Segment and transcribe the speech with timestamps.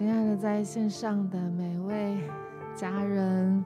[0.00, 2.18] 亲爱的，在线上的每位
[2.74, 3.62] 家人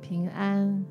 [0.00, 0.84] 平安，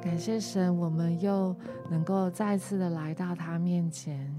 [0.00, 1.54] 感谢神，我们又
[1.90, 4.34] 能够再次的来到他面前。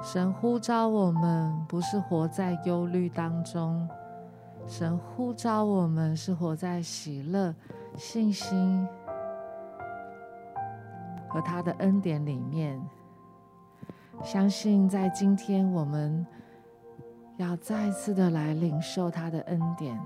[0.00, 3.88] 神呼召我们，不是活在忧虑当中，
[4.64, 7.52] 神呼召我们是活在喜乐、
[7.96, 8.86] 信心。
[11.30, 12.78] 和他的恩典里面，
[14.22, 16.26] 相信在今天我们
[17.36, 19.98] 要再次的来领受他的恩典。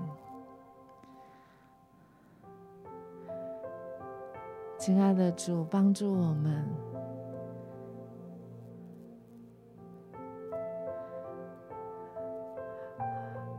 [4.77, 6.63] 亲爱的主，帮助我们，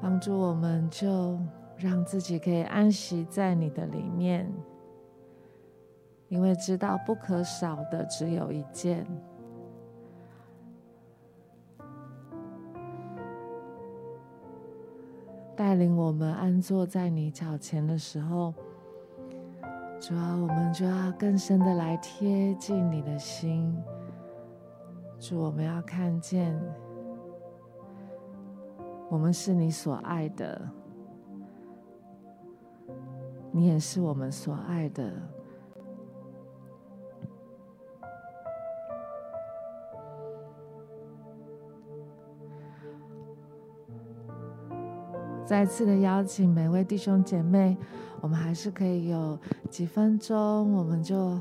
[0.01, 1.37] 帮助我们，就
[1.77, 4.49] 让自己可以安息在你的里面。
[6.29, 9.07] 因为知道不可少的只有一件，
[15.55, 18.53] 带领我们安坐在你脚前的时候，
[20.01, 23.77] 主啊，我们就要更深的来贴近你的心。
[25.19, 26.61] 主，我们要看见，
[29.09, 30.61] 我们是你所爱的，
[33.53, 35.13] 你也是我们所爱的。
[45.47, 47.77] 再次的邀请每位弟兄姐妹，
[48.21, 49.39] 我们还是可以有
[49.71, 51.39] 几分钟，我们就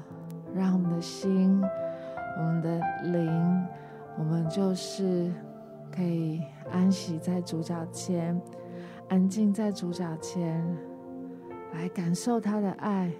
[0.54, 1.60] 让我们的心、
[2.38, 3.66] 我们的灵，
[4.16, 5.32] 我们就是
[5.92, 6.40] 可以
[6.72, 8.40] 安息在主脚前，
[9.10, 10.64] 安静在主脚前，
[11.74, 13.12] 来感受他的爱，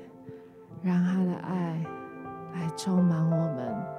[0.84, 1.84] 让他的爱
[2.54, 3.95] 来充满我们。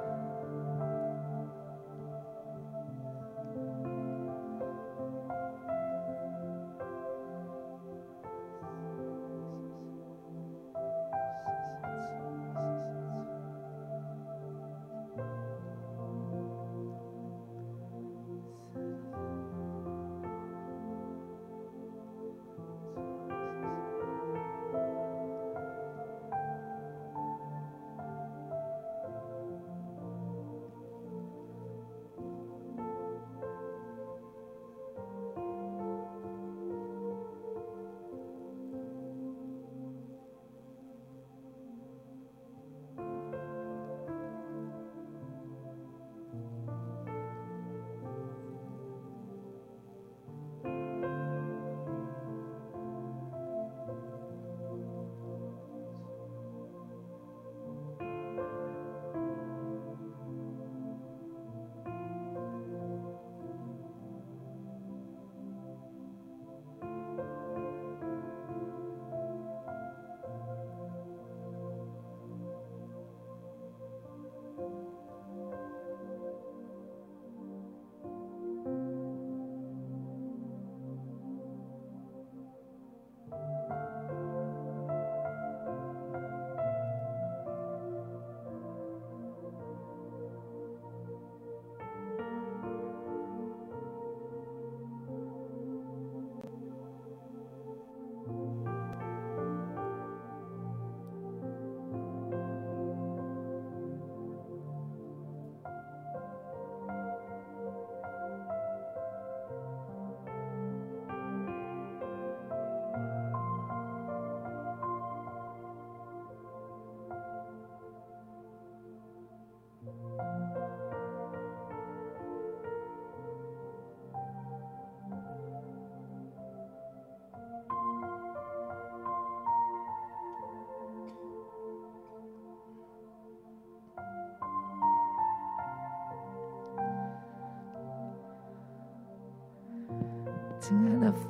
[140.68, 141.28] 亲爱的父，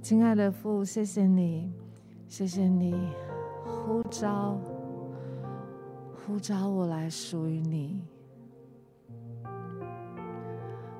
[0.00, 1.70] 亲爱的父，谢谢你，
[2.26, 3.12] 谢谢你
[3.62, 4.58] 呼召，
[6.14, 8.02] 呼召我来属于你。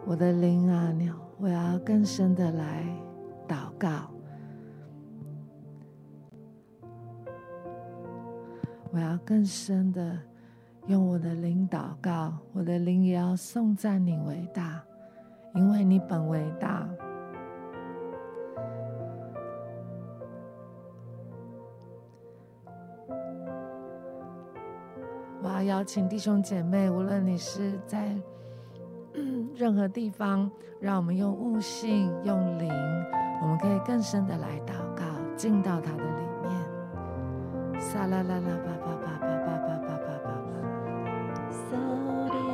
[0.05, 2.85] 我的灵啊，你，我要更深的来
[3.49, 4.11] 祷告，
[8.93, 10.19] 我要更深的
[10.87, 14.84] 用我的灵祷告，我的灵也要颂赞你伟大。
[15.55, 16.85] 因为你本为大，
[25.41, 28.13] 我要邀请弟兄姐妹，无论你是在
[29.55, 32.69] 任何地方，让我们用悟性、用灵，
[33.41, 35.05] 我们可以更深的来祷告，
[35.37, 37.81] 进到他的里面。
[37.81, 40.25] 沙啦啦啦吧吧吧吧吧吧吧吧吧。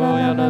[0.00, 0.40] Hallelujah.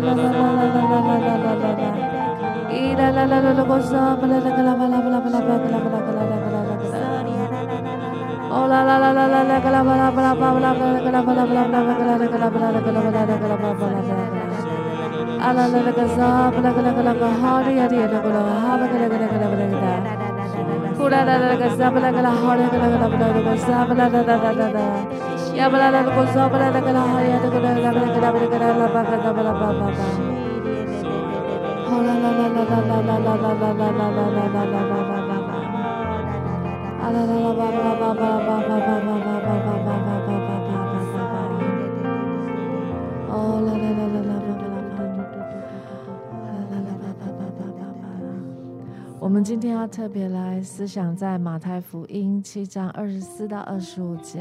[49.18, 54.40] 我們今天要特別來思想在馬太福音七章二十四到二十五節。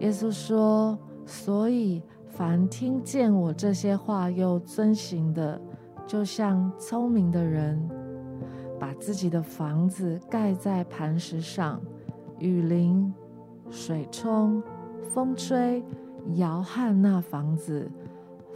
[0.00, 5.60] 耶稣说：“所以，凡听见我这些话又遵行的，
[6.06, 7.78] 就像聪明的人，
[8.78, 11.80] 把自己的房子盖在磐石上，
[12.38, 13.12] 雨淋、
[13.70, 14.62] 水冲、
[15.10, 15.84] 风吹，
[16.36, 17.90] 摇撼那房子，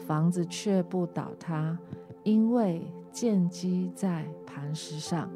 [0.07, 1.79] 房子却不倒塌，
[2.23, 5.31] 因为建基在磐石上。”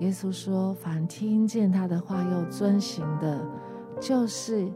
[0.00, 3.38] 耶稣说：“凡听见他的话又遵行的，
[4.00, 4.66] 就是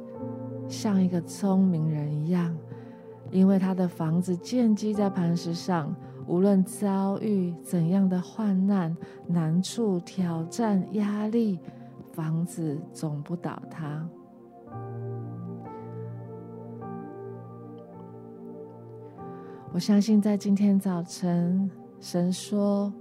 [0.68, 2.54] 像一个聪明人一样，
[3.30, 8.94] 因为他的房子建基在磐石上，无论遭遇怎样的患难、
[9.26, 11.58] 难处、挑战、压力，
[12.12, 14.06] 房子总不倒塌。”
[19.72, 22.92] 我相信，在今天早晨，神说。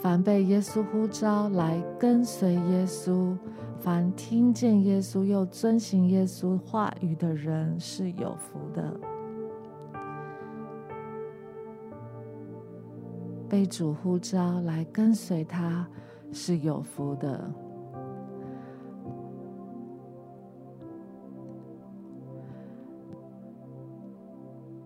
[0.00, 3.36] 凡被耶稣呼召来跟随耶稣，
[3.80, 8.94] 凡听见耶稣又遵行耶稣话语的人是有福的。
[13.48, 15.86] 被主呼召来跟随他
[16.30, 17.50] 是有福的。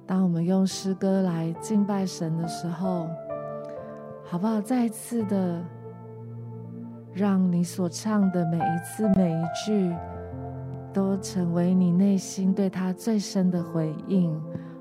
[0.07, 3.09] 当我们用诗歌来敬拜神的时候，
[4.33, 4.63] 好不好？
[4.63, 5.63] 再一次的，
[7.13, 9.95] 让你所唱的每一次每一句，
[10.91, 14.35] 都成为你内心对他最深的回应，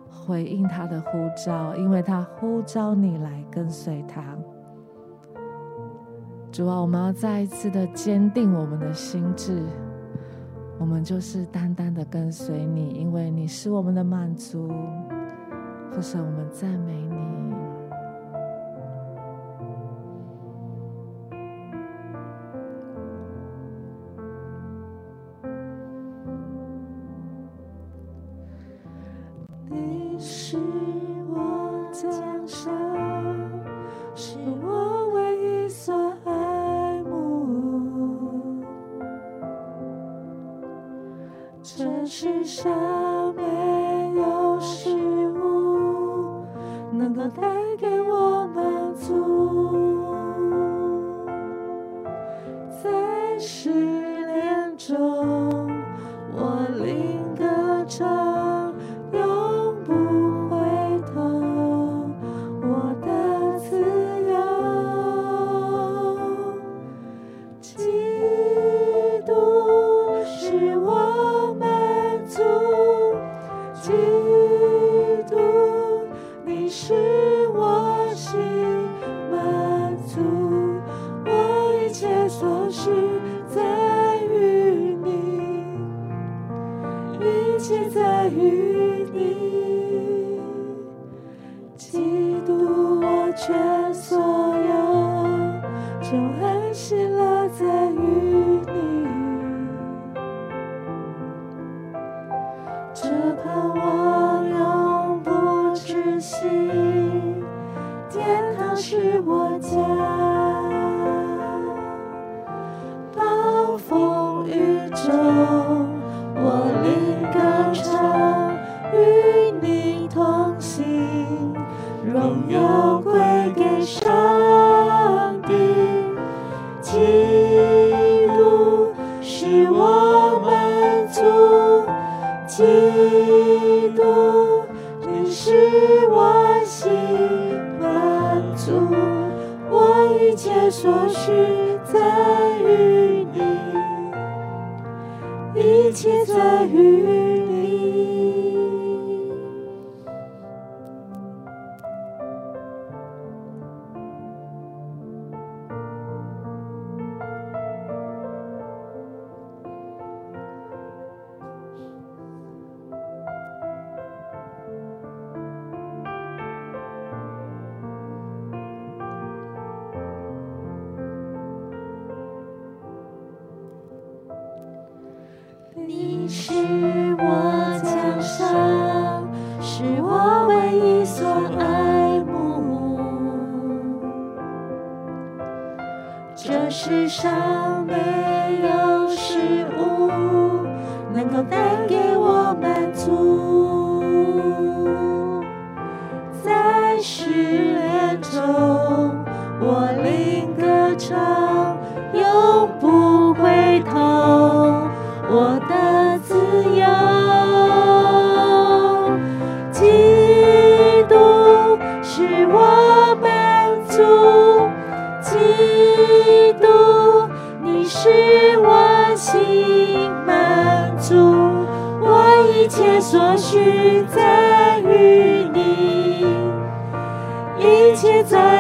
[0.10, 4.24] 回应他的呼召，因为他呼召你来跟随他。
[6.50, 9.62] 主啊，我们要再一次的坚定我们的心志，
[10.80, 14.72] 我们就是单单的跟随你，因为你是我们的满足。
[15.92, 16.94] 父神，我们赞美。
[16.94, 17.41] 你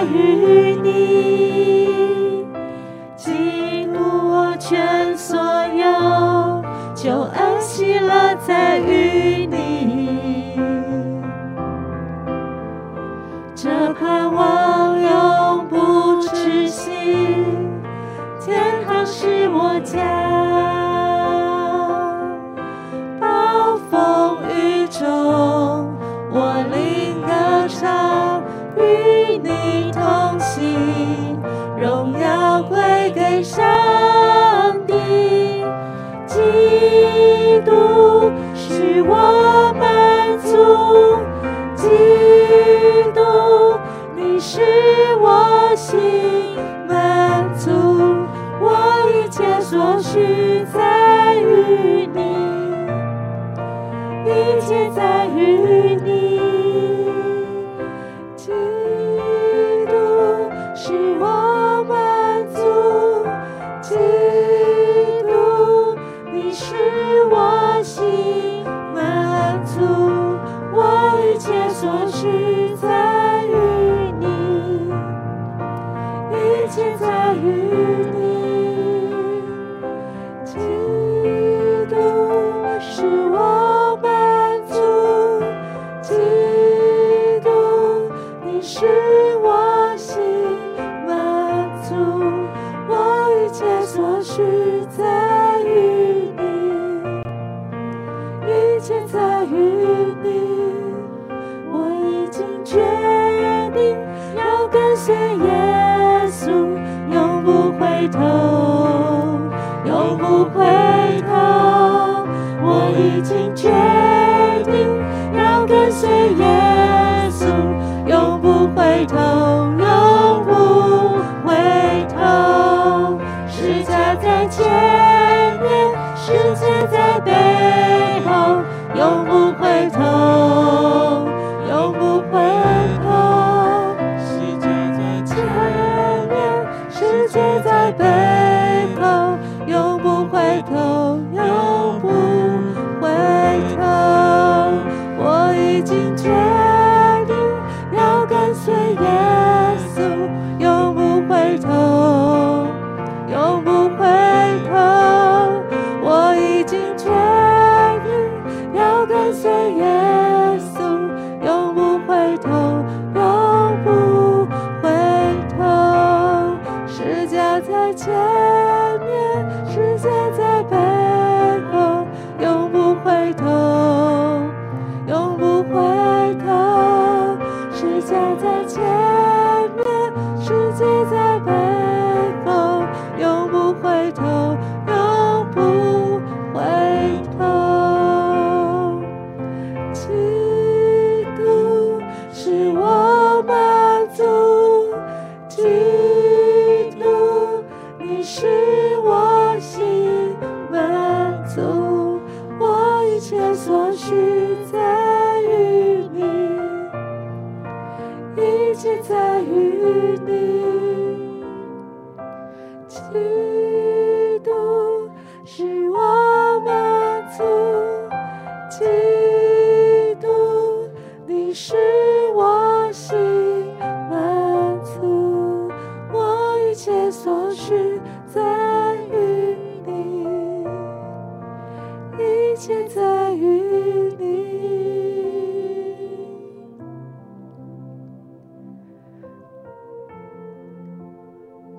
[0.05, 0.70] 切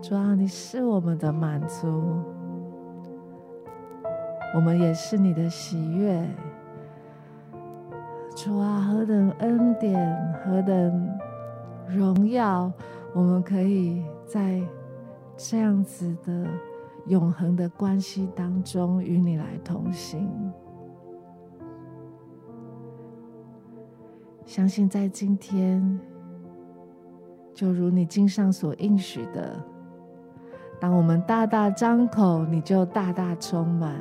[0.02, 1.86] 主啊，你是我们的满足，
[4.52, 6.28] 我们也是你的喜悦。
[8.34, 11.08] 主啊，何等恩典，何等
[11.86, 12.70] 荣耀，
[13.14, 14.60] 我们可以在
[15.36, 16.48] 这样子的
[17.06, 20.28] 永恒的关系当中与你来同行。
[24.44, 26.00] 相信在今天，
[27.54, 29.64] 就如你经上所应许的。
[30.82, 33.94] 当我们大大张口，你就大大充满。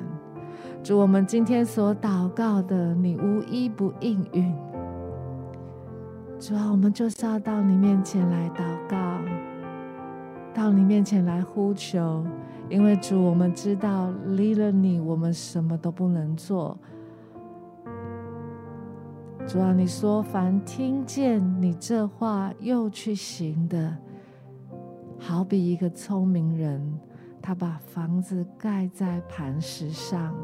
[0.82, 4.52] 主，我们今天所祷告的，你无一不应允。
[6.40, 8.98] 主啊，我们就是要到你面前来祷告，
[10.56, 12.26] 到你面前来呼求，
[12.68, 16.76] 因为主，我们知道离了你，我们什么都不能做。
[19.46, 23.96] 主啊，你说凡听见你这话又去行的。
[25.24, 26.82] 好比一个聪明人，
[27.44, 30.36] 他把房子盖在磐石上。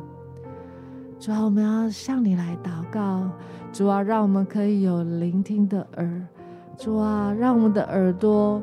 [1.19, 3.27] 主啊，我们要向你来祷告。
[3.73, 6.27] 主啊，让我们可以有聆听的耳。
[6.77, 8.61] 主啊，让我们的耳朵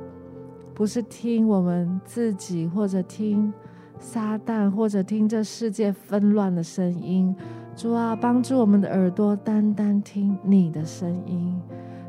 [0.73, 3.53] 不是听我们自己，或者听
[3.99, 7.35] 撒旦，或者听这世界纷乱的声音。
[7.75, 11.61] 主啊，帮助我们的耳朵单单听你的声音。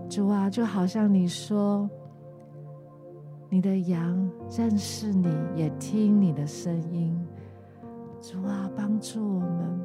[0.07, 1.89] 主啊，就好像你说。
[3.55, 7.17] 你的羊认识你，也听你的声音。
[8.21, 9.79] 主啊，帮助我们。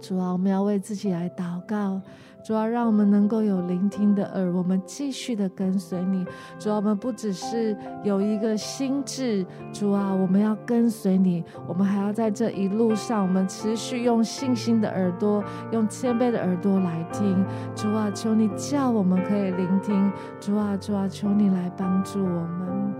[0.00, 2.00] 主啊，我们要为自己来祷告。
[2.44, 6.26] 主啊，让我们能够有聆听的耳，我们继续的跟随你。
[6.58, 17.44] 主啊，我们不只是有一个心智，主啊，我们要跟随你，我们还要在这一路上，我们持续用信心的耳朵，用谦卑的耳朵来听。
[17.76, 20.12] 主啊，求你叫我们可以聆听。
[20.40, 22.92] 主啊，主啊，求你来帮助我们。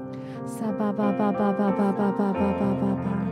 [0.46, 3.31] 撒巴巴巴巴巴巴巴巴巴巴巴巴。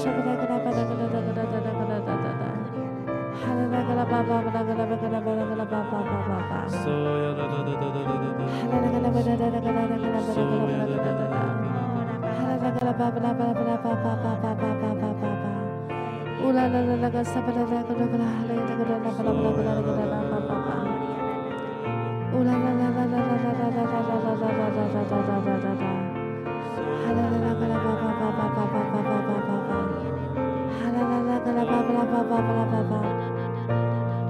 [0.00, 0.40] Shabbat,
[32.30, 33.29] Blah, blah.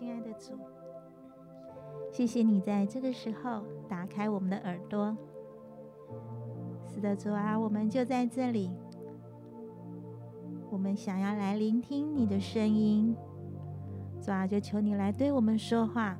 [0.00, 0.54] 亲爱的主，
[2.10, 5.14] 谢谢你在这个时候打开我们的耳朵。
[6.86, 8.70] 是的，主啊，我们就在这里，
[10.70, 13.14] 我们想要来聆听你的声音。
[14.22, 16.16] 主啊，就求你来对我们说话。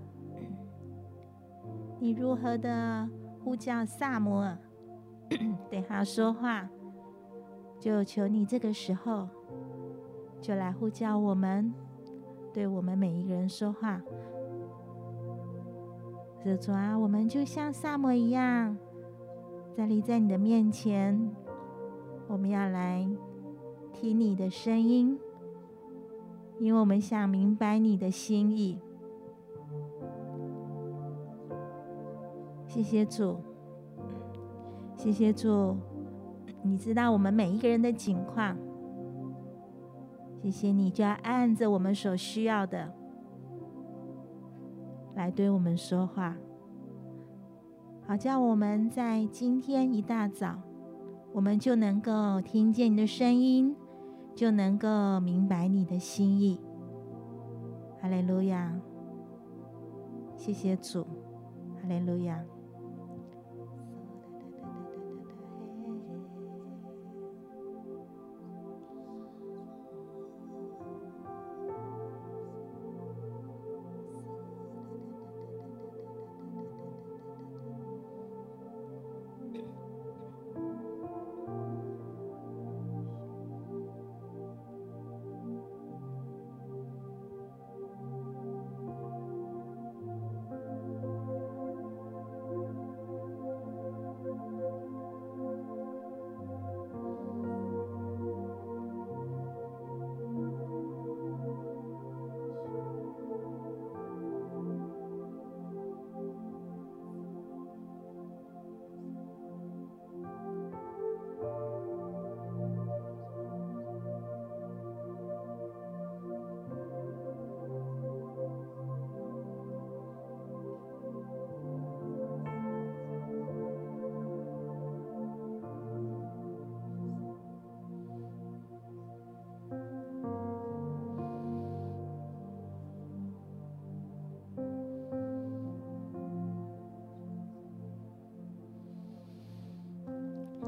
[1.99, 3.09] 你如何的
[3.43, 4.59] 呼叫撒摩尔，
[5.71, 6.69] 对他说话，
[7.79, 9.27] 就求你这个时候
[10.39, 11.73] 就来呼叫我们。
[12.53, 14.03] 对我们每一个人说话，
[16.61, 18.77] 主啊，我们就像萨摩一样，
[19.77, 21.31] 站立在你的面前，
[22.27, 23.09] 我们要来
[23.93, 25.19] 听你的声音，
[26.59, 28.81] 因为我们想明白你的心意。
[32.67, 33.39] 谢谢主，
[34.97, 35.77] 谢谢主，
[36.63, 38.57] 你知道我们每一个人的境况。
[40.43, 42.91] 谢谢你，就要按着我们所需要的
[45.15, 46.35] 来对我们说话，
[48.07, 50.59] 好叫我们在今天一大早，
[51.35, 53.77] 我们就能够听见你的声音，
[54.35, 56.59] 就能够明白你的心意。
[58.01, 58.75] 哈利路亚！
[60.39, 61.03] 谢谢主，
[61.83, 62.43] 哈利路亚。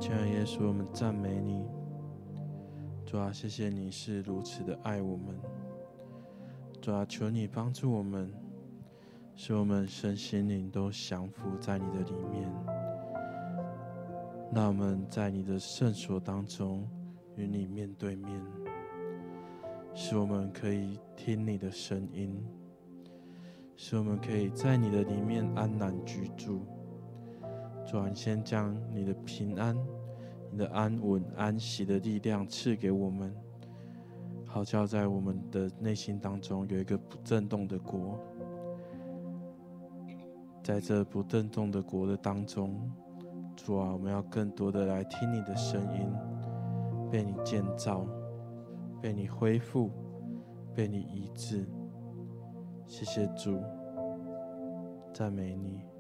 [0.02, 1.64] 亲爱的耶稣，我们赞美你。
[3.06, 5.38] 主啊，谢谢你是如此的爱我们。
[6.80, 8.28] 主啊，求你帮助我们，
[9.36, 12.52] 使我们身心灵都降服在你的里面。
[14.52, 16.84] 让我们在你的圣所当中
[17.36, 18.42] 与你面对面，
[19.94, 22.44] 使我们可以听你的声音，
[23.76, 26.66] 使我们可以在你的里面安然居住。
[27.92, 29.76] 主啊，先将你的平安、
[30.50, 33.36] 你的安稳、安息的力量赐给我们，
[34.46, 38.18] 好叫在我们的内心当中有一个不震动的国。
[40.62, 42.80] 在这不震动的国的当中，
[43.54, 46.10] 主啊，我们要更多的来听你的声音，
[47.10, 48.06] 被你建造，
[49.02, 49.90] 被你恢复，
[50.74, 51.68] 被你医治。
[52.86, 53.60] 谢谢主，
[55.12, 55.91] 赞美你。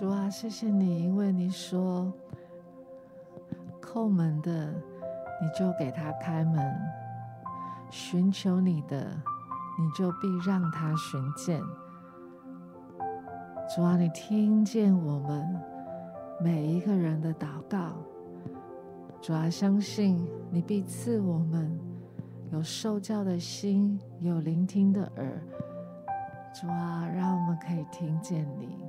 [0.00, 2.10] 主啊，谢谢你，因为你说
[3.82, 6.58] 叩门的，你就给他开门；
[7.90, 9.14] 寻求你的，
[9.78, 11.60] 你就必让他寻见。
[13.76, 15.46] 主啊，你听见我们
[16.40, 17.92] 每一个人的祷告。
[19.20, 21.78] 主啊，相信你必赐我们
[22.52, 25.42] 有受教的心，有聆听的耳。
[26.54, 28.79] 主啊，让我们可以听见你。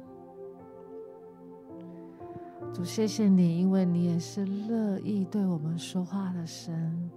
[2.84, 7.10] 谢谢你，因为你也是乐意对我们说话的神。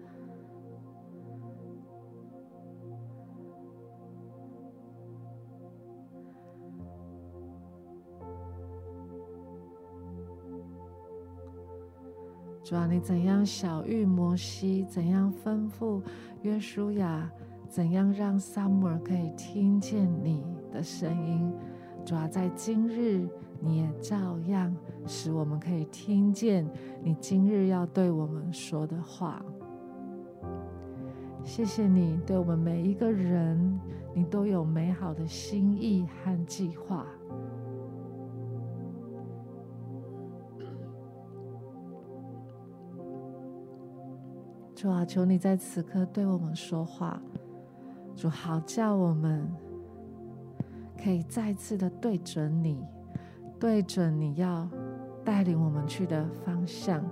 [12.63, 16.01] 主啊，你怎样晓諭摩西，怎样吩咐
[16.43, 17.31] 约书亚，
[17.69, 21.53] 怎样让撒母耳可以听见你的声音。
[22.05, 23.29] 主啊，在今日。
[23.65, 24.75] 你也照样
[25.07, 26.69] 使我们可以听见
[27.03, 29.43] 你今日要对我们说的话。
[31.43, 33.81] 谢谢你对我们每一个人，
[34.15, 37.07] 你都有美好的心意和计划。
[44.75, 47.21] 主啊，求你在此刻对我们说话，
[48.15, 49.47] 主好叫我们
[51.03, 52.85] 可以再次的对准你。
[53.65, 54.69] 对准你要
[55.25, 57.03] 带领我们去的方向，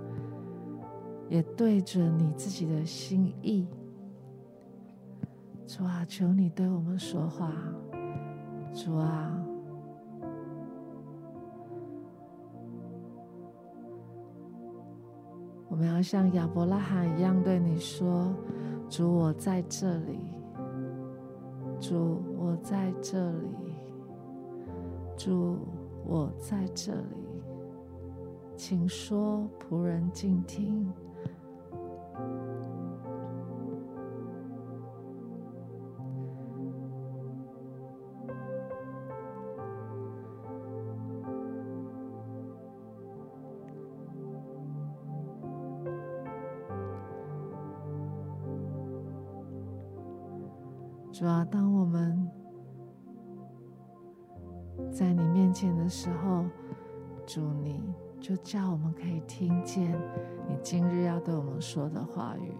[1.27, 3.67] 也对准你自己的心意。
[5.65, 7.51] 主啊，求你对我们说话。
[8.71, 9.35] 主啊，
[15.67, 18.31] 我们要像亚伯拉罕一样对你说
[18.87, 20.19] ：“主，我在这里。
[21.79, 23.73] 主，我在这里。
[25.17, 25.57] 主。”
[26.05, 27.41] 我在这里，
[28.55, 30.91] 请说，仆人静听。
[51.11, 52.22] 主要当我们。
[54.93, 56.45] 在你面前的时候，
[57.25, 57.81] 主，你
[58.19, 59.91] 就叫我们可以听见
[60.47, 62.53] 你今日要对我们说的话语。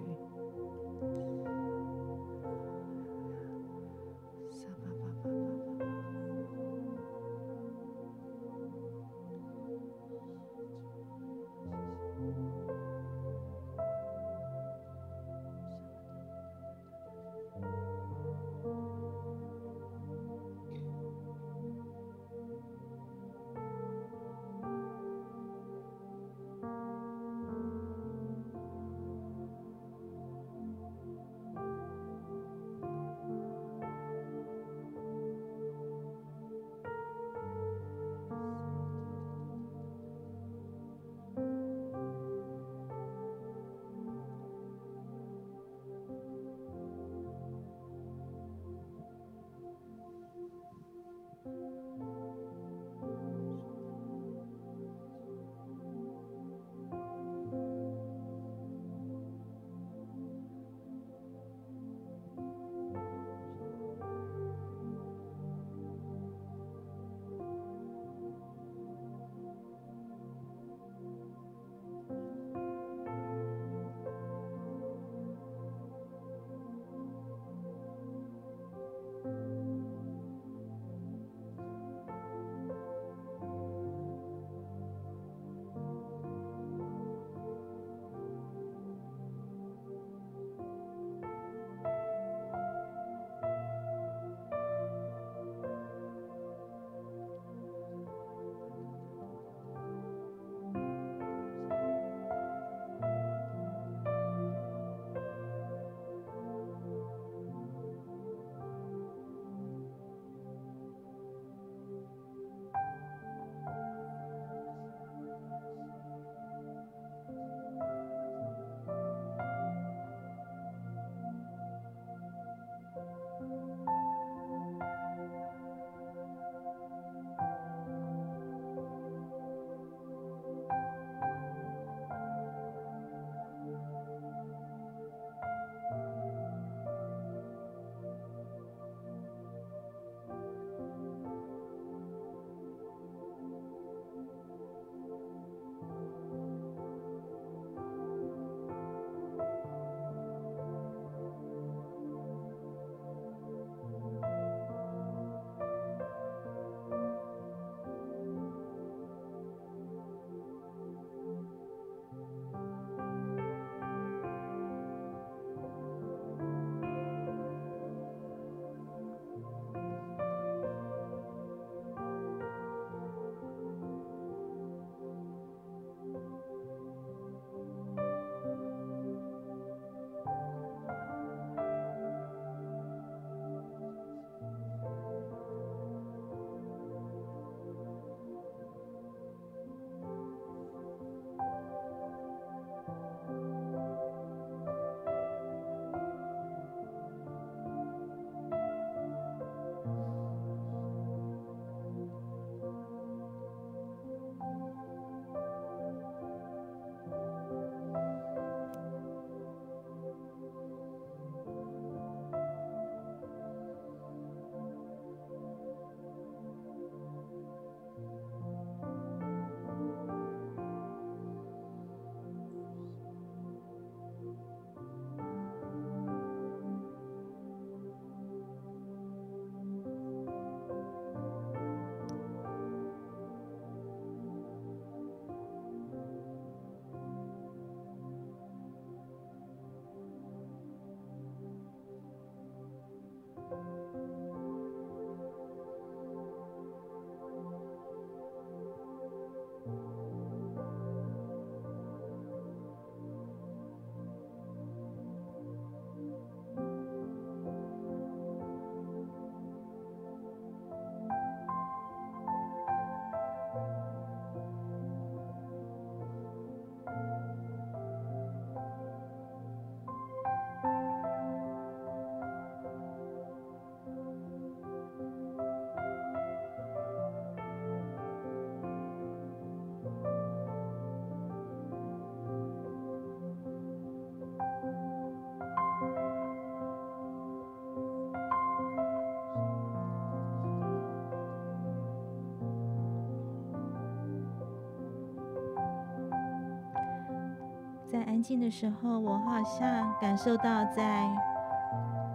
[298.23, 301.03] 安静的时候，我好像感受到在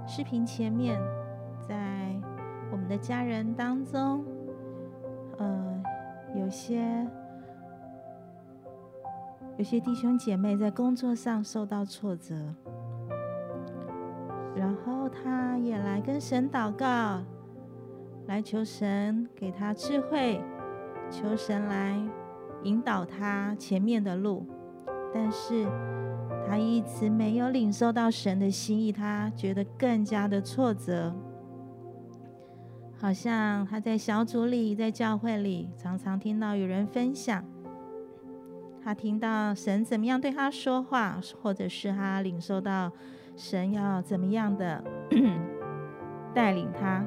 [0.07, 0.99] 视频前面，
[1.61, 2.19] 在
[2.73, 4.25] 我们的家人当中，
[5.37, 5.83] 呃，
[6.35, 7.07] 有些
[9.59, 12.35] 有些弟兄姐妹在工作上受到挫折，
[14.57, 17.21] 然后他也来跟神祷告，
[18.25, 20.43] 来求神给他智慧，
[21.11, 22.01] 求神来
[22.63, 24.47] 引导他前面的路。
[25.11, 25.67] 但是
[26.49, 31.15] 他一直没有领受到神的心意，他觉得更加的挫折。
[33.01, 37.45] 好像他在小组里，在教会里，常常听到有人分享，
[38.83, 42.91] 他听到神怎么样对他说话，或者是他领受到
[43.37, 44.83] 神要怎么样的
[46.35, 47.05] 带领他，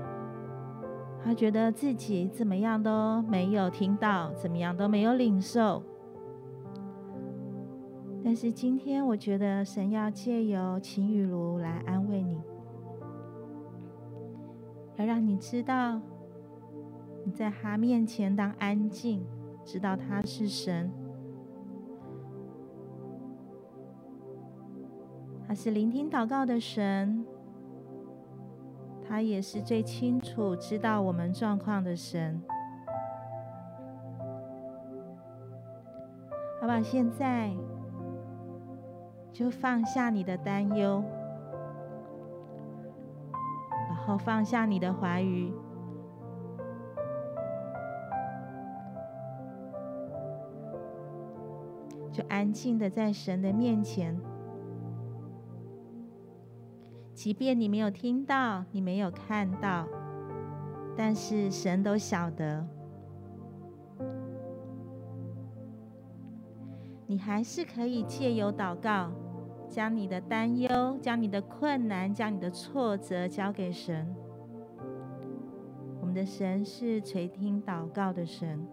[1.26, 5.84] 他觉得自己怎么样都没有听到，怎么样都没有领受。
[8.32, 12.42] 但是今天，我觉得神要借由秦雨茹来安慰你，
[14.96, 16.00] 要让你知道，
[17.26, 19.28] 你在他面前当安静，
[19.66, 20.90] 知道他是神，
[25.46, 27.26] 他是聆听祷告的神，
[29.06, 32.42] 他也是最清楚知道我们状况的神。
[36.62, 37.54] 好吧，现在。
[39.42, 41.04] 就放下你的担忧，
[43.88, 45.52] 然后放下你的怀疑，
[52.12, 54.16] 就安静的在神的面前。
[57.16, 59.88] 即便你没有听到，你没有看到，
[60.96, 62.64] 但是神都晓得。
[67.08, 69.12] 你还是可以借由祷告，
[69.72, 74.14] 将你的担忧、将你的困难、将你的挫折交给神。
[76.02, 78.68] 我们的神是垂听祷告的神。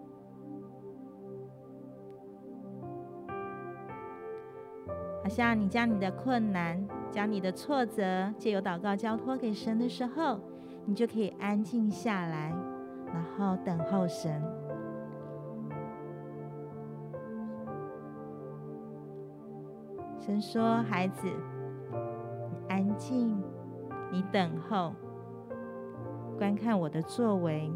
[5.23, 10.37] 好像你将你的困难、将你的挫折借由祷告交托给神的时候，
[10.85, 12.53] 你就可以安静下来，
[13.13, 14.58] 然后等候神。
[20.29, 21.27] 神说：“孩子，
[21.91, 23.35] 你安静，
[24.11, 24.93] 你等候，
[26.37, 27.73] 观看我的作为。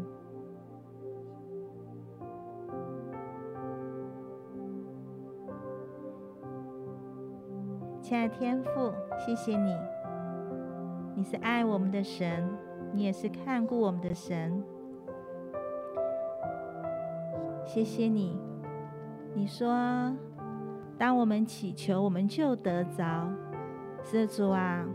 [8.00, 9.76] 亲爱的天父，谢谢你，
[11.16, 12.48] 你是爱我们的神，
[12.92, 14.62] 你也是看顾我们的神。
[17.64, 18.40] 谢谢你，
[19.34, 20.16] 你说。”
[20.96, 23.28] 当我们祈求，我们就得着。
[24.02, 24.86] 施主啊，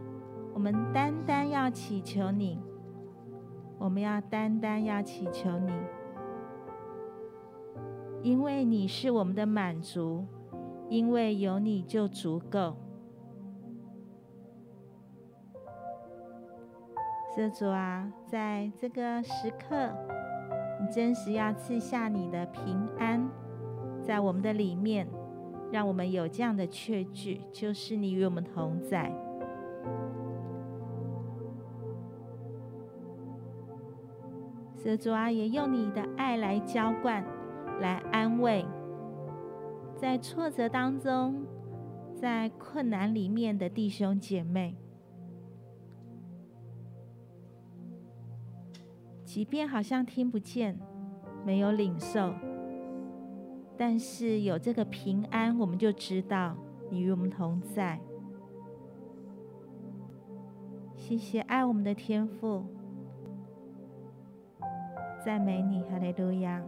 [0.54, 2.60] 我们单单要祈求你，
[3.78, 5.74] 我们要单单要祈求你，
[8.22, 10.26] 因为你是我们的满足，
[10.90, 12.76] 因为有你就足够。
[17.36, 19.90] 施主啊，在这个时刻，
[20.80, 23.30] 你真实要赐下你的平安，
[24.04, 25.08] 在我们的里面。
[25.72, 29.12] 让我们有这样的确据，就是你与我们同在。
[34.82, 37.24] 是主啊，也用你的爱来浇灌，
[37.82, 38.66] 来安慰，
[39.98, 41.46] 在挫折当中，
[42.16, 44.78] 在困难里面的弟兄姐妹，
[49.26, 50.80] 即便好像听不见，
[51.46, 52.34] 没有领受。
[53.80, 56.54] 但是有这个平安，我们就知道
[56.92, 57.98] 你与我们同在。
[60.98, 62.66] 谢谢爱我们的天父，
[65.24, 66.62] 赞美你，哈利路亚。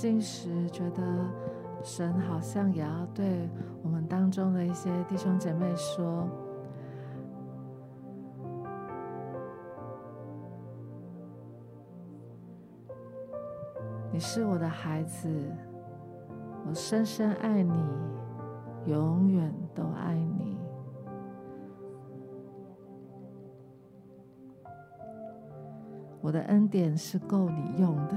[0.00, 1.02] 进时，觉得
[1.82, 3.46] 神好像也要对
[3.82, 6.26] 我们当中的一些弟兄姐妹说
[14.10, 15.28] ：“你是我的孩子，
[16.66, 17.84] 我深深爱你，
[18.86, 20.56] 永远都爱你。”
[26.22, 28.16] 我的恩典是够你用的，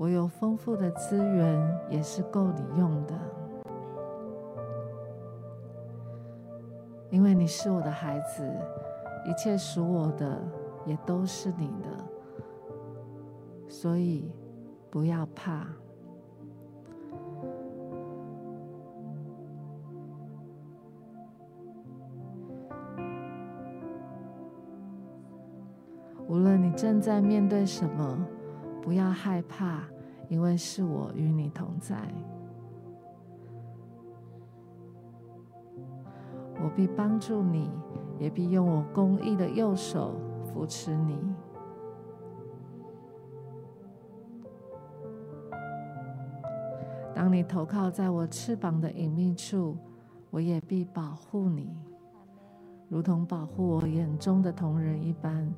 [0.00, 3.14] 我有丰富的资源也是够你用的，
[7.10, 8.42] 因为你是我的孩子，
[9.26, 10.40] 一切属我的
[10.86, 11.90] 也都是你的，
[13.68, 14.32] 所以
[14.88, 15.66] 不要怕。
[26.26, 28.18] 无论你正在面对什么，
[28.82, 29.82] 不要害怕，
[30.28, 31.96] 因为是我与你同在。
[36.62, 37.70] 我必帮助你，
[38.18, 40.14] 也必用我公义的右手
[40.44, 41.18] 扶持你。
[47.14, 49.76] 当你投靠在我翅膀的隐秘处，
[50.30, 51.70] 我也必保护你，
[52.88, 55.50] 如同保护我眼中的瞳人一般。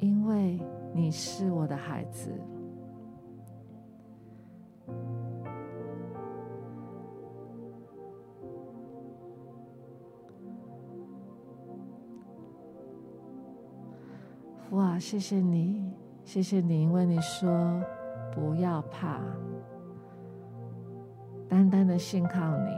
[0.00, 0.60] 因为
[0.92, 2.30] 你是我的孩子，
[14.68, 15.92] 父啊，谢谢你，
[16.24, 17.48] 谢谢你，因为你说
[18.32, 19.20] 不要怕，
[21.48, 22.70] 单单的信靠你，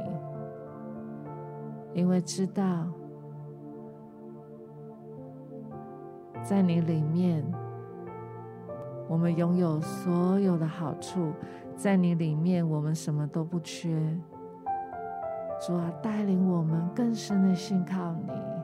[2.01, 2.87] 因为知道。
[6.43, 7.45] 在你里面，
[9.09, 11.32] 我们拥有所有的好处。
[11.76, 14.01] 在你里面，我们什么都不缺。
[15.66, 18.55] 主啊，带领我们更深的信靠你。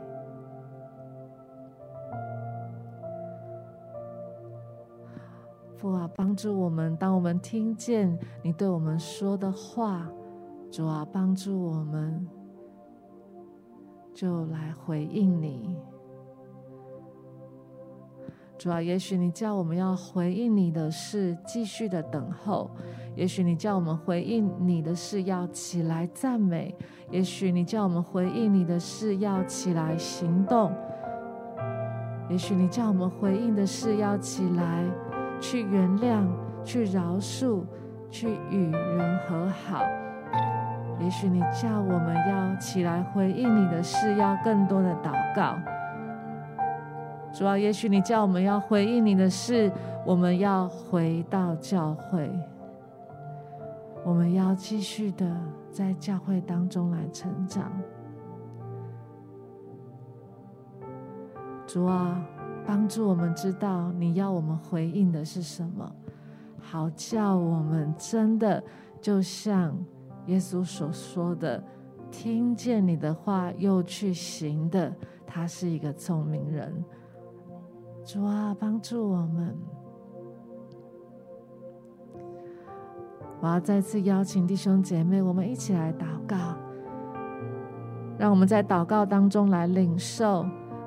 [5.83, 10.09] 父啊，帮助我们，当我们听见你对我们说的话，
[10.71, 12.25] 主啊，帮助我们，
[14.15, 15.77] 就来回应你。
[18.57, 22.71] 主啊，也许你叫我们要回应你的是继续的等候；
[23.17, 26.73] 也许你叫我们回应你的是要起来赞美；
[27.11, 30.71] 也许你叫我们回应你的是要起来行动；
[32.31, 34.89] 也许你叫我们回应的是要起来
[35.43, 36.25] 去原谅、
[36.65, 37.65] 去饶恕、
[38.09, 39.83] 去与人和好；
[41.01, 45.59] 也许你叫我们要起来回应你的事要更多的祷告。
[47.33, 49.71] 主啊，也许你叫我们要回应你的事，
[50.07, 52.31] 我们要回到教会，
[54.05, 55.27] 我们要继续的
[55.73, 57.73] 在教会当中来成长。
[61.67, 62.23] 主啊，
[62.67, 65.91] 帮助我们知道你要我们回应的是什么，
[66.61, 68.63] 好叫我们真的
[69.01, 69.77] 就像
[70.27, 71.63] 耶稣所说的，
[72.11, 74.95] 听见你的话又去行的，
[75.27, 76.73] 他是一个聪明人。
[78.05, 79.57] 主啊，帮助我们！
[83.41, 86.37] 我要再次邀请弟兄姐妹，我们一起来祷告。
[88.19, 90.47] 让我们在祷告当中来领受。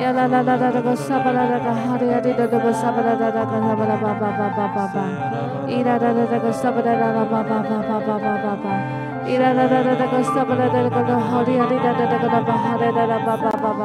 [0.00, 0.42] 啦啦
[7.12, 8.66] 啦叭叭叭叭叭叭叭叭，
[9.24, 13.84] 咿啦啦啦啦个沙巴啦啦啦个哈哩哈哩哒哒哒个啦叭哈哩啦啦叭叭叭叭，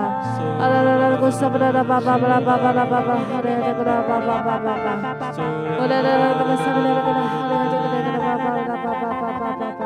[0.59, 4.95] 啊啦啦啦个沙巴啦啦叭叭叭啦叭叭啦叭叭哈哩哈哩个啦叭叭叭叭叭。
[5.78, 9.84] 我来来来，那个什么来了个来，哈利这个来个来，叭叭叭叭叭叭叭叭叭，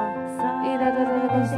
[0.64, 1.58] 一来来来那个什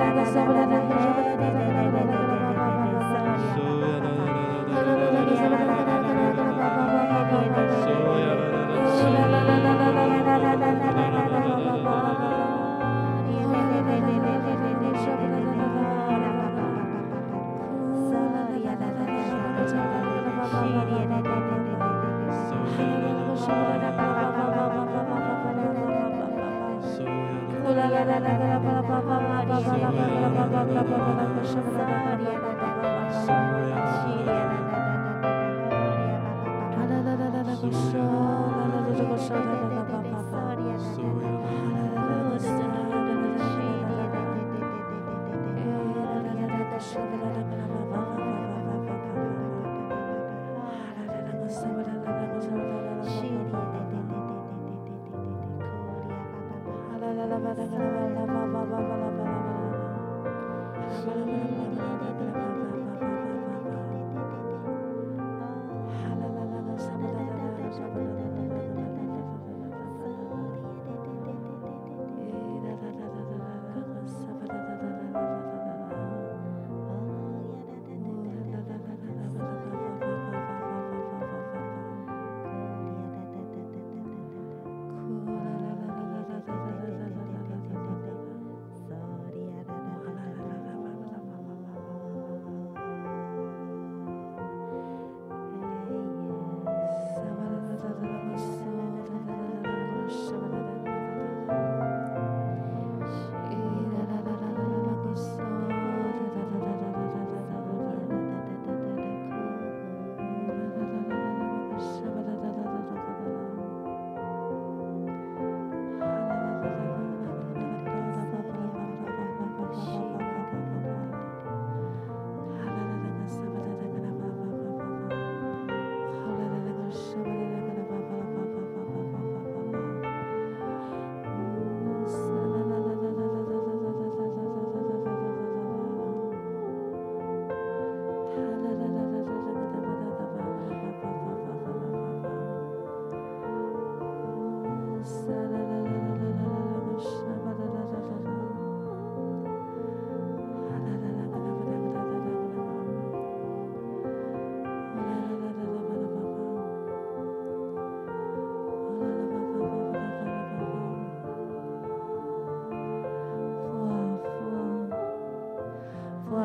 [0.00, 1.49] Shabala, Shabala, Shabala,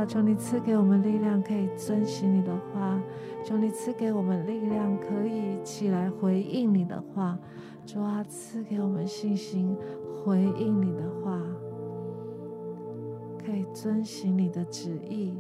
[0.05, 2.99] 求你赐给我们力量，可以遵行你的话；
[3.43, 7.37] 求你赐给我们力量，可以起来回应你的话。
[7.85, 9.75] 主啊，赐给我们信心，
[10.23, 11.41] 回应你的话，
[13.45, 15.37] 可以遵行你的旨意。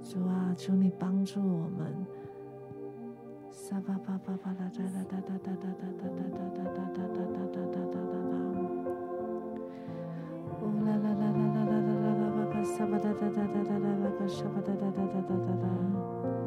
[0.00, 2.06] 主啊，求你帮助我们。
[3.50, 9.01] 撒巴巴巴巴拉扎拉哒哒哒哒哒哒哒哒哒哒哒哒哒哒哒哒。
[13.22, 16.41] 哒哒哒哒哒哒哒啦啦巴沙巴哒哒哒哒哒哒哒。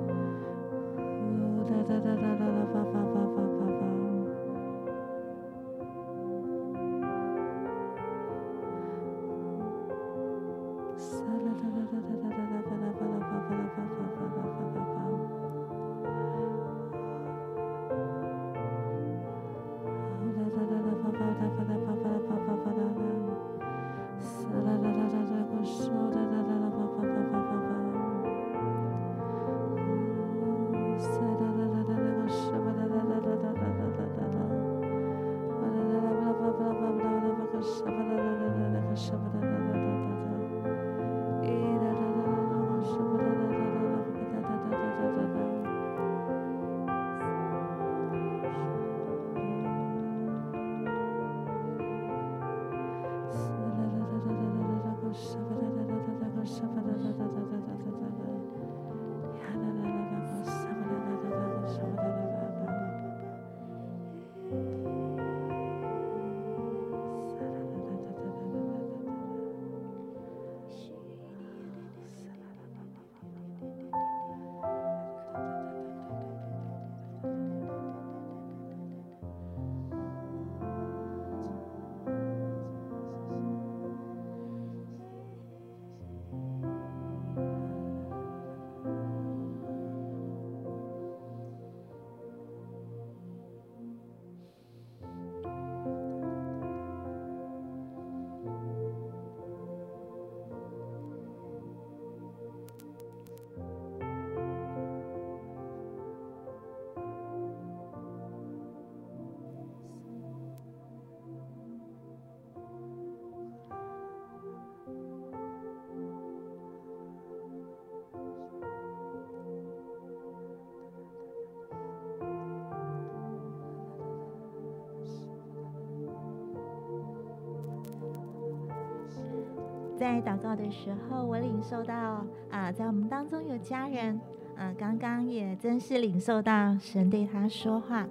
[129.97, 134.19] 在祷告的时候，我领受到啊、在我们当中有家人，
[134.57, 138.05] 啊、刚刚也真是领受到神对他说话，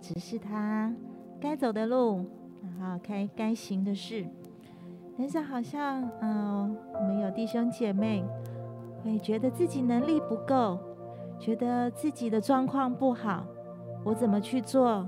[0.00, 0.94] 指示他
[1.40, 2.24] 该走的路，
[2.62, 4.24] 然后该该行的事。
[5.18, 8.24] 但是好像，嗯、我们有弟兄姐妹
[9.04, 10.78] 会觉得自己能力不够，
[11.38, 13.44] 觉得自己的状况不好，
[14.04, 15.06] 我怎么去做？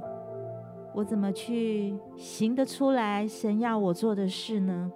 [0.95, 4.91] 我怎么去行得出来神要我做的事呢？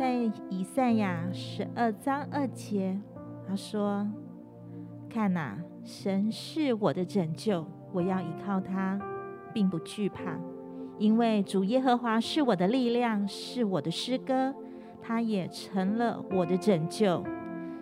[0.00, 0.14] 在
[0.48, 2.98] 以赛亚十二章二节，
[3.46, 4.08] 他说
[5.12, 8.98] ：“看哪，神是我的拯救，我要依靠他，
[9.52, 10.38] 并不惧怕，
[10.96, 14.54] 因为主耶和华是我的力量，是我的诗歌，
[15.02, 17.22] 他也成了我的拯救。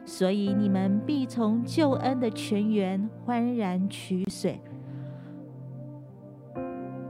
[0.04, 4.60] 所以你们必从救恩的泉源欢然取水，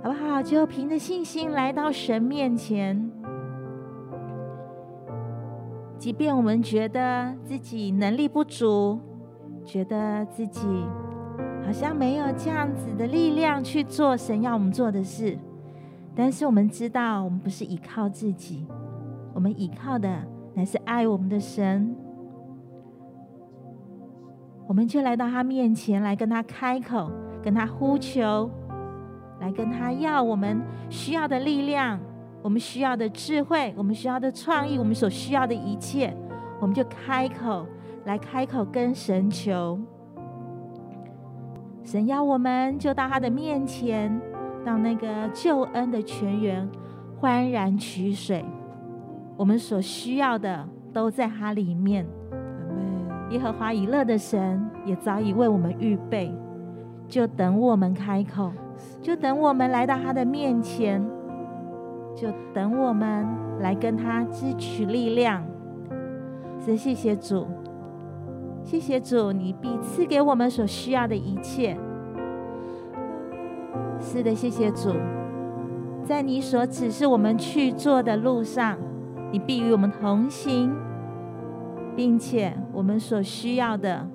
[0.03, 0.43] 好不好？
[0.43, 3.11] 就凭着信心来到神面前。”
[5.99, 9.01] 即便我们觉得自己能力不足，
[9.65, 10.61] 觉得自己
[11.67, 15.37] 好像没有这样子的力量去做神要我们做的事，
[16.15, 18.65] 但是我们知道，我们不是依靠自己，
[19.35, 20.09] 我们依靠的
[20.55, 21.95] 乃是爱我们的神。
[24.69, 27.11] 我们就来到他面前，来跟他开口，
[27.43, 28.49] 跟他呼求，
[29.41, 31.99] 来跟他要我们需要的力量。
[32.43, 36.15] 我们需要的智慧，我们需要的创意，我们所需要的一切，
[36.61, 37.67] 我们就开口
[38.05, 39.79] 来开口跟神求。
[41.83, 44.21] 神要我们就到他的面前，
[44.65, 46.69] 到那个救恩的泉源，
[47.19, 48.45] 欢然取水。
[49.37, 52.07] 我们所需要的都在他里面。
[53.31, 56.33] 耶和华以勒的神也早已为我们预备，
[57.09, 58.53] 就等我们开口，
[59.03, 61.05] 就等我们来到他的面前。
[62.21, 63.25] 就等我们
[63.61, 65.45] 来跟他支取力量。
[66.59, 67.47] 是谢谢主，
[68.65, 71.79] 谢谢主，你必赐给我们所需要的一切。
[74.01, 74.91] 是的，谢谢主，
[76.05, 78.77] 在你所指示我们去做的路上，
[79.31, 80.75] 你必与我们同行，
[81.95, 84.07] 并且我们所需要的，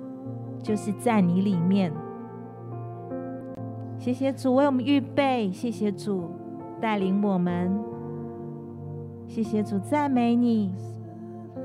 [0.62, 1.90] 就是在你里面。
[3.98, 6.30] 谢谢主为我们预备，谢谢主
[6.80, 7.93] 带领我们。
[9.34, 10.70] 谢谢主，赞美你，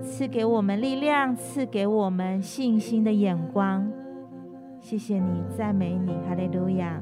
[0.01, 3.87] 赐给我们力量，赐给我们信心的眼光。
[4.81, 6.99] 谢谢你，赞美你，哈利路亚。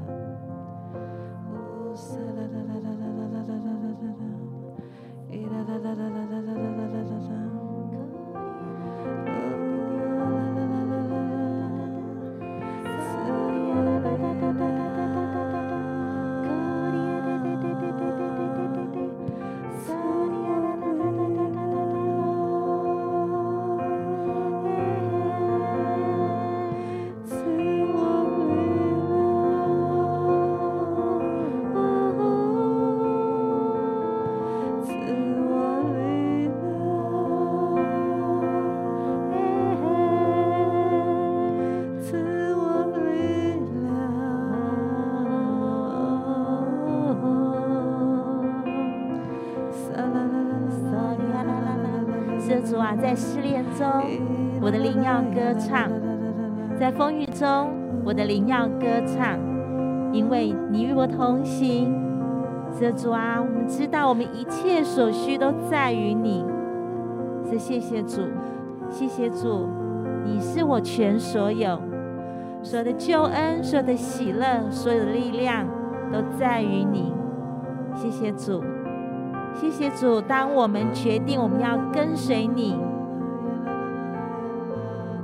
[62.98, 66.44] 主啊，我们知道我们一切所需都在于你。
[67.48, 68.22] 是谢谢主，
[68.90, 69.68] 谢谢主，
[70.24, 71.80] 你是我全所有，
[72.60, 75.64] 所有的救恩，所有的喜乐，所有的力量
[76.12, 77.14] 都在于你。
[77.94, 78.62] 谢谢主。
[79.54, 82.76] 谢谢主，当我们决定我们要跟随你，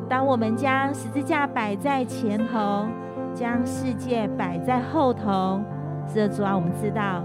[0.09, 2.87] 当我们将十字架摆在前头，
[3.35, 5.61] 将世界摆在后头，
[6.07, 7.23] 这主啊，我们知道，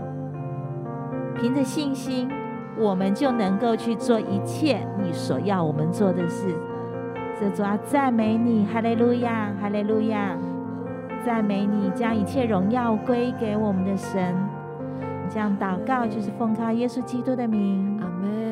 [1.39, 2.29] 凭着信心，
[2.77, 6.53] 我们就能够去做一切你所要我们做的事。
[7.39, 10.35] 这主啊，赞美你，哈利路亚，哈利路亚，
[11.25, 14.35] 赞美你，将一切荣耀归给我们的神。
[15.29, 18.48] 这样祷告就是奉靠耶稣基督的名，阿门。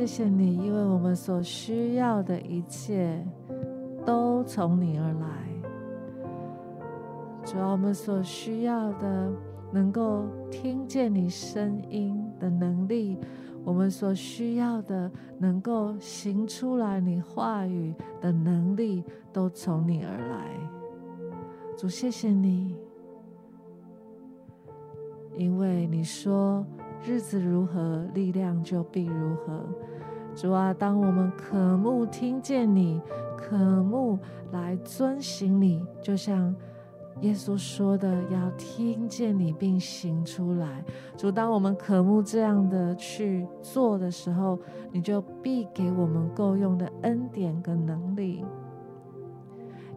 [0.00, 3.22] 谢谢你，因为我们所需要的一切
[4.02, 5.28] 都从你而来。
[7.44, 9.30] 主啊，我们所需要的
[9.70, 13.18] 能够听见你声音的能力，
[13.62, 20.46] 我们所需要的能够行出来你话语的能力，都从你而来。
[21.76, 22.74] 主，谢谢你，
[25.36, 26.64] 因为你说
[27.04, 29.64] 日子如何，力量就必如何。
[30.34, 33.00] 主啊，当我们渴慕听见你，
[33.36, 34.18] 渴慕
[34.52, 36.54] 来遵行你，就像。
[37.22, 40.82] 耶稣说的要听见你并行出来，
[41.18, 44.58] 主，当我们渴慕这样的去做的时候，
[44.90, 48.42] 你就必给我们够用的恩典跟能力。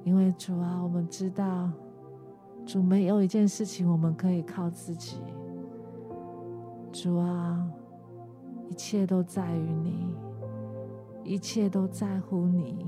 [0.04, 1.70] 因为主啊，我们知道，
[2.66, 5.22] 主没有一件事情我们可以靠自己。
[6.94, 7.68] 主啊，
[8.70, 10.16] 一切都在于你，
[11.26, 12.86] 一切都在乎你，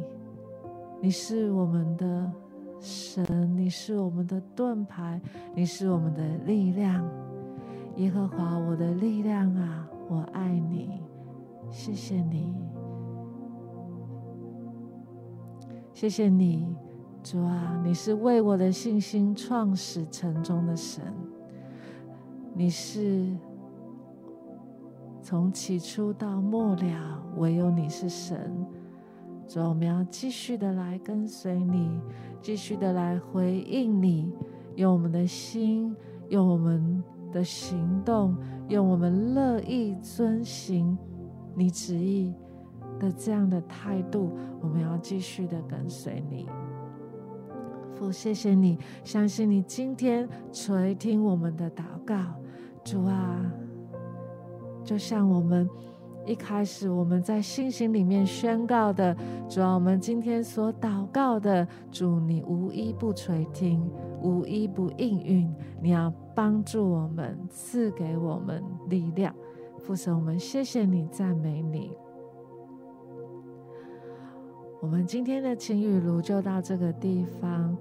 [1.01, 2.31] 你是我们的。
[2.77, 3.25] 神，
[3.57, 5.19] 你是我们的盾牌，
[5.55, 7.03] 你是我们的力量，
[7.95, 11.01] 耶和华，我的力量啊，我爱你，
[11.71, 12.53] 谢谢你，
[15.93, 16.75] 谢谢你，
[17.23, 21.01] 主啊，你是为我的信心创始成终的神，
[22.53, 23.35] 你是
[25.25, 28.63] 从起初到末了，唯有你是神。
[29.47, 31.99] 主，我们要继续的来跟随你，
[32.43, 34.31] 继续的来回应你，
[34.75, 35.95] 用我们的心，
[36.29, 38.37] 用我们的行动，
[38.69, 40.95] 用我们乐意遵行
[41.55, 42.31] 你旨意
[42.99, 44.29] 的这样的态度，
[44.61, 46.47] 我们要继续的跟随你。
[47.95, 52.15] 父，谢谢你，相信你今天垂听我们的祷告，
[52.83, 53.43] 主啊，
[54.85, 55.69] 就像我们。
[56.27, 59.15] 一开始我们在信心里面宣告的，
[59.47, 63.87] 主啊，我们今天所祷告的，主你无一不垂听，
[64.23, 65.53] 无一不应允。
[65.83, 69.31] 你要帮助我们，赐给我们力量。
[69.83, 71.91] 父神，我们谢谢你，赞美你。
[74.81, 77.77] 我们今天的晴雨炉就到这个地方，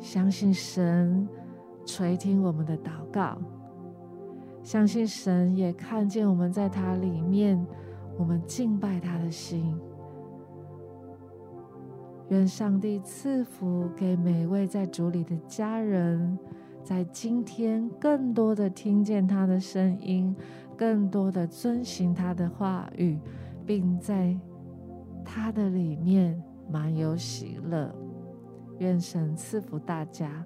[0.00, 1.28] 相信神
[1.84, 3.36] 垂听我们的祷告。
[4.66, 7.64] 相信神也看见我们在他里面，
[8.18, 9.78] 我们敬拜他的心。
[12.30, 16.36] 愿上帝赐福给每位在主里的家人，
[16.82, 20.34] 在今天更多的听见他的声音，
[20.76, 23.20] 更多的遵行他的话语，
[23.64, 24.36] 并在
[25.24, 27.94] 他的里面满有喜乐。
[28.80, 30.44] 愿神赐福大家。